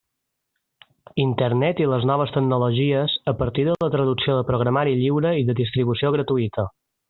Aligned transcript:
Internet 1.23 1.81
i 1.85 1.89
les 1.91 2.07
noves 2.11 2.33
tecnologies, 2.37 3.19
a 3.33 3.35
partir 3.43 3.67
de 3.69 3.77
la 3.85 3.93
traducció 3.99 4.39
de 4.41 4.49
programari 4.51 4.99
lliure 5.05 5.37
i 5.43 5.49
de 5.51 5.59
distribució 5.65 6.13
gratuïta. 6.19 6.69